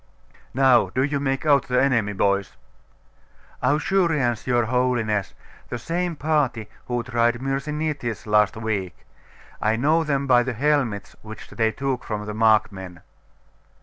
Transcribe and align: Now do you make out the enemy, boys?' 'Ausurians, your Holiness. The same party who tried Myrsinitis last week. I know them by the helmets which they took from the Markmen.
Now 0.55 0.89
do 0.89 1.03
you 1.03 1.19
make 1.19 1.45
out 1.45 1.67
the 1.67 1.79
enemy, 1.79 2.13
boys?' 2.13 2.53
'Ausurians, 3.61 4.47
your 4.47 4.65
Holiness. 4.65 5.35
The 5.69 5.77
same 5.77 6.15
party 6.15 6.67
who 6.87 7.03
tried 7.03 7.35
Myrsinitis 7.39 8.25
last 8.25 8.57
week. 8.57 8.97
I 9.61 9.75
know 9.75 10.03
them 10.03 10.25
by 10.25 10.41
the 10.41 10.53
helmets 10.53 11.15
which 11.21 11.51
they 11.51 11.71
took 11.71 12.03
from 12.03 12.25
the 12.25 12.33
Markmen. 12.33 13.01